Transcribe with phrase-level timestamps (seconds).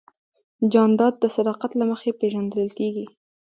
[0.73, 3.05] جانداد د صداقت له مخې پېژندل کېږي.